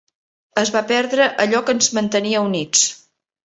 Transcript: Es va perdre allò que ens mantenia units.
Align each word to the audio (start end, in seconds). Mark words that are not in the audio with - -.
Es 0.61 0.71
va 0.75 0.81
perdre 0.93 1.29
allò 1.45 1.61
que 1.69 1.77
ens 1.77 1.93
mantenia 2.01 2.43
units. 2.51 2.91